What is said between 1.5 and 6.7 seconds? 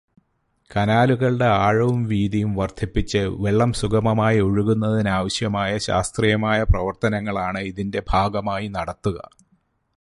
ആഴവും വീതിയും വര്ദ്ധിപ്പിച്ച് വെള്ളം സുഗമമായി ഒഴുകുന്നതിനാവശ്യമായ ശാസ്ത്രീയമായ